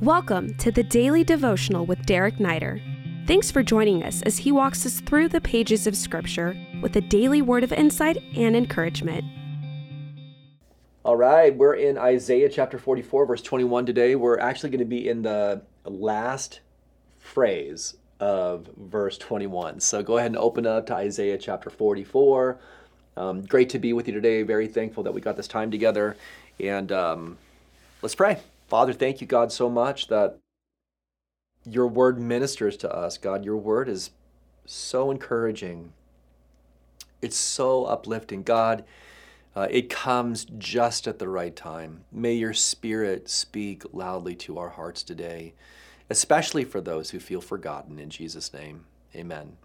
[0.00, 2.80] Welcome to the Daily Devotional with Derek Neider.
[3.26, 7.02] Thanks for joining us as he walks us through the pages of Scripture with a
[7.02, 9.22] daily word of insight and encouragement.
[11.04, 14.14] All right, we're in Isaiah chapter 44, verse 21 today.
[14.14, 16.60] We're actually going to be in the last
[17.18, 19.80] phrase of verse 21.
[19.80, 22.58] So go ahead and open up to Isaiah chapter 44.
[23.18, 24.44] Um, great to be with you today.
[24.44, 26.16] Very thankful that we got this time together.
[26.58, 27.36] And um,
[28.00, 28.38] let's pray.
[28.70, 30.38] Father, thank you, God, so much that
[31.64, 33.18] your word ministers to us.
[33.18, 34.10] God, your word is
[34.64, 35.92] so encouraging,
[37.20, 38.44] it's so uplifting.
[38.44, 38.84] God,
[39.56, 42.04] uh, it comes just at the right time.
[42.12, 45.52] May your spirit speak loudly to our hearts today,
[46.08, 47.98] especially for those who feel forgotten.
[47.98, 48.84] In Jesus' name,
[49.16, 49.56] amen.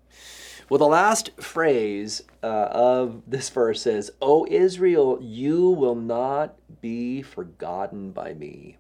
[0.68, 7.22] Well, the last phrase uh, of this verse is, O Israel, you will not be
[7.22, 8.78] forgotten by me.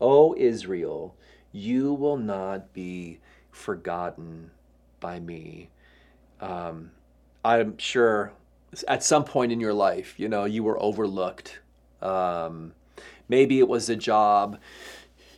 [0.00, 1.14] O Israel,
[1.52, 3.18] you will not be
[3.50, 4.50] forgotten
[5.00, 5.70] by me.
[6.40, 6.90] Um,
[7.44, 8.32] I'm sure
[8.86, 11.60] at some point in your life, you know, you were overlooked.
[12.02, 12.72] Um,
[13.28, 14.58] maybe it was a job.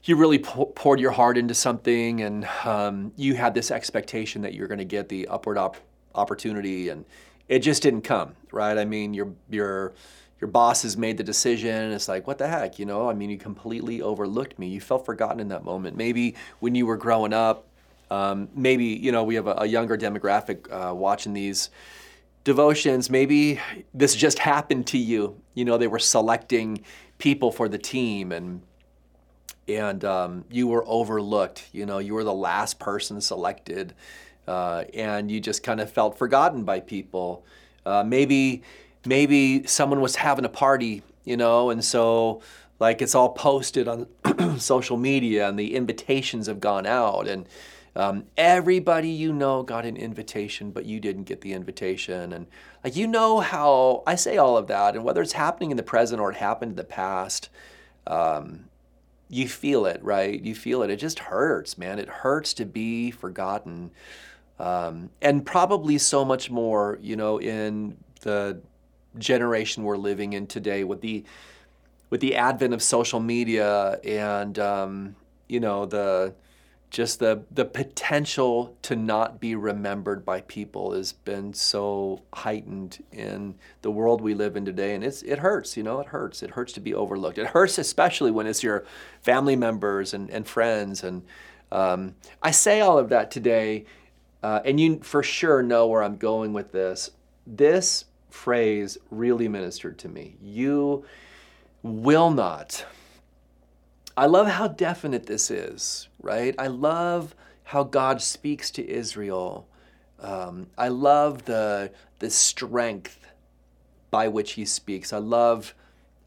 [0.05, 4.67] You really poured your heart into something, and um, you had this expectation that you're
[4.67, 5.77] going to get the upward op-
[6.15, 7.05] opportunity, and
[7.49, 8.79] it just didn't come, right?
[8.79, 9.93] I mean, your your
[10.41, 11.75] your boss has made the decision.
[11.75, 13.11] and It's like, what the heck, you know?
[13.11, 14.69] I mean, you completely overlooked me.
[14.69, 15.97] You felt forgotten in that moment.
[15.97, 17.67] Maybe when you were growing up,
[18.11, 21.71] um, maybe you know we have a, a younger demographic uh, watching these
[22.43, 23.09] devotions.
[23.09, 23.61] Maybe
[23.95, 25.41] this just happened to you.
[25.55, 26.85] You know, they were selecting
[27.19, 28.63] people for the team, and
[29.69, 31.69] and um, you were overlooked.
[31.73, 33.95] You know, you were the last person selected,
[34.49, 37.45] uh, and you just kind of felt forgotten by people.
[37.87, 38.63] Uh, maybe
[39.05, 42.43] maybe someone was having a party, you know, and so
[42.81, 44.07] like it's all posted on
[44.59, 47.47] social media and the invitations have gone out and
[47.95, 52.33] um, everybody you know got an invitation but you didn't get the invitation.
[52.33, 52.47] And
[52.83, 55.83] like you know how i say all of that and whether it's happening in the
[55.83, 57.49] present or it happened in the past
[58.07, 58.65] um,
[59.29, 60.43] you feel it right?
[60.43, 60.91] You feel it.
[60.91, 61.99] It just hurts man.
[61.99, 63.91] It hurts to be forgotten.
[64.59, 68.61] Um, and probably so much more you know in the
[69.19, 71.25] generation we're living in today with the
[72.11, 75.17] with the advent of social media and um,
[75.49, 76.35] you know the
[76.91, 83.55] just the the potential to not be remembered by people has been so heightened in
[83.83, 84.95] the world we live in today.
[84.95, 86.43] And it's it hurts you know it hurts.
[86.43, 87.39] It hurts to be overlooked.
[87.39, 88.85] It hurts especially when it's your
[89.23, 91.05] family members and, and friends.
[91.05, 91.23] And
[91.73, 93.85] um, i say all of that today
[94.43, 97.13] uh, and you for sure know where i'm going with this.
[97.47, 100.37] This phrase really ministered to me.
[100.43, 101.05] You
[101.83, 102.85] will not.
[104.17, 106.55] I love how definite this is, right?
[106.59, 109.69] I love how God speaks to Israel.
[110.19, 113.27] Um, I love the, the strength
[114.11, 115.13] by which he speaks.
[115.13, 115.75] I love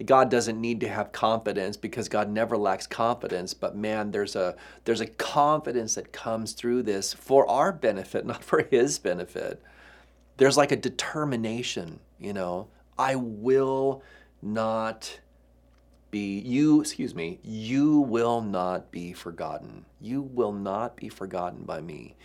[0.05, 4.55] God doesn't need to have confidence because God never lacks confidence, but man, there's a
[4.85, 9.61] there's a confidence that comes through this for our benefit, not for his benefit
[10.37, 12.67] there's like a determination, you know,
[12.97, 14.03] I will
[14.41, 15.19] not
[16.11, 19.85] be you excuse me you will not be forgotten.
[19.99, 22.15] You will not be forgotten by me.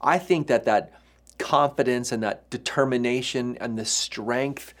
[0.00, 0.92] I think that that
[1.38, 4.74] confidence and that determination and the strength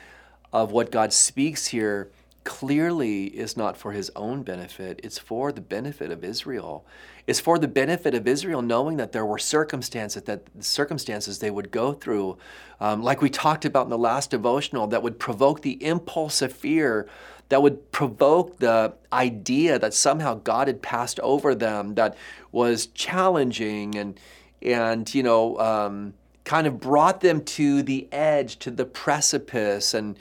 [0.52, 2.10] of what god speaks here
[2.48, 6.86] clearly is not for his own benefit, it's for the benefit of Israel.
[7.26, 11.70] It's for the benefit of Israel knowing that there were circumstances that circumstances they would
[11.70, 12.38] go through,
[12.80, 16.50] um, like we talked about in the last devotional, that would provoke the impulse of
[16.50, 17.06] fear,
[17.50, 22.16] that would provoke the idea that somehow God had passed over them, that
[22.50, 24.18] was challenging and
[24.62, 26.14] and you know um,
[26.44, 30.16] kind of brought them to the edge, to the precipice, and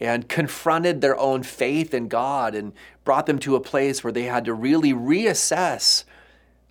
[0.00, 2.72] and confronted their own faith in God and
[3.04, 6.04] brought them to a place where they had to really reassess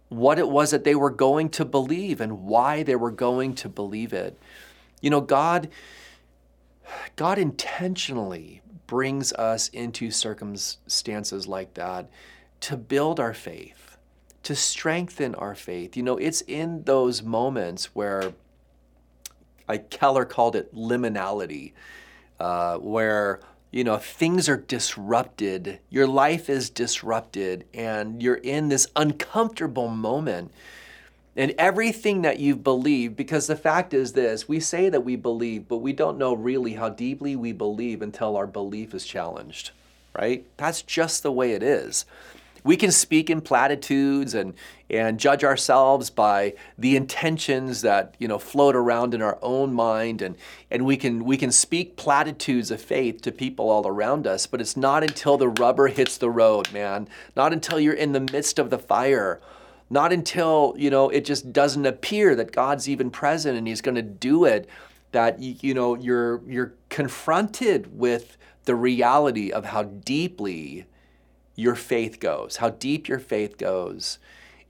[0.09, 3.69] what it was that they were going to believe and why they were going to
[3.69, 4.37] believe it.
[5.01, 5.69] You know, God
[7.15, 12.07] God intentionally brings us into circumstances like that
[12.61, 13.97] to build our faith,
[14.43, 15.97] to strengthen our faith.
[15.97, 18.33] You know, it's in those moments where
[19.67, 21.73] I Keller called it liminality
[22.39, 23.39] uh, where
[23.71, 30.51] you know things are disrupted your life is disrupted and you're in this uncomfortable moment.
[31.37, 35.67] And everything that you've believed because the fact is this we say that we believe
[35.67, 39.71] but we don't know really how deeply we believe until our belief is challenged
[40.17, 40.45] right?
[40.57, 42.05] That's just the way it is
[42.65, 44.53] we can speak in platitudes and
[44.89, 50.21] and judge ourselves by the intentions that you know float around in our own mind.
[50.21, 50.35] And
[50.69, 54.59] and we can we can speak platitudes of faith to people all around us but
[54.59, 57.07] it's not until the rubber hits the road man.
[57.35, 59.39] Not until you're in the midst of the fire.
[59.89, 63.95] Not until you know it just doesn't appear that God's even present and he's going
[63.95, 64.67] to do it
[65.11, 70.87] that you know you're you're confronted with the reality of how deeply
[71.55, 74.19] your faith goes, how deep your faith goes.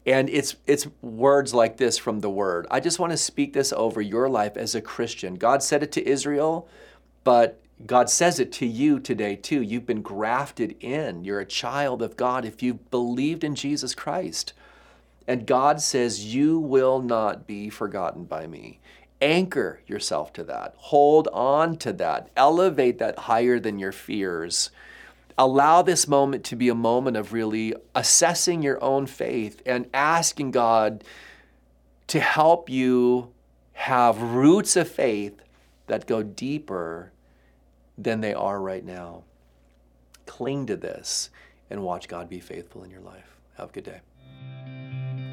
[0.06, 2.68] And it's it's words like this from the word.
[2.70, 5.36] I just want to speak this over your life as a Christian.
[5.36, 6.68] God said it to Israel,
[7.24, 9.62] but God says it to you today too.
[9.62, 11.26] You've been grafted in.
[11.26, 14.54] You're a child of God if you've believed in Jesus Christ.
[15.28, 18.80] And God says, You will not be forgotten by me.
[19.22, 20.76] Anchor yourself to that.
[20.78, 22.30] Hold on to that.
[22.38, 24.70] Elevate that higher than your fears
[25.38, 30.52] allow this moment to be a moment of really assessing your own faith and asking
[30.52, 31.04] God
[32.08, 33.32] to help you
[33.74, 35.42] have roots of faith
[35.88, 37.12] that go deeper
[37.98, 39.24] than they are right now.
[40.26, 41.30] Cling to this
[41.70, 43.38] and watch God be faithful in your life.
[43.58, 44.02] Have a good day.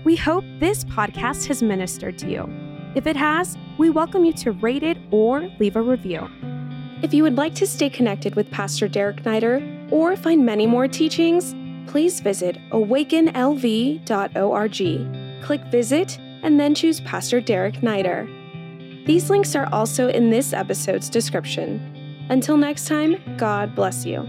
[0.04, 2.48] We hope this podcast has ministered to you.
[2.94, 6.28] If it has, we welcome you to rate it or leave a review.
[7.02, 10.88] If you would like to stay connected with Pastor Derek Neider or find many more
[10.88, 11.54] teachings,
[11.86, 15.44] please visit awakenlv.org.
[15.44, 18.26] Click Visit and then choose Pastor Derek Neider.
[19.06, 22.26] These links are also in this episode's description.
[22.30, 24.28] Until next time, God bless you.